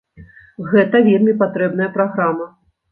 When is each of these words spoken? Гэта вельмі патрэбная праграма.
Гэта 0.71 1.03
вельмі 1.11 1.37
патрэбная 1.45 1.93
праграма. 2.01 2.55